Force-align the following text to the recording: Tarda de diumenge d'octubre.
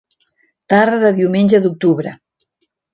Tarda 0.73 0.97
de 1.05 1.13
diumenge 1.21 1.63
d'octubre. 1.69 2.19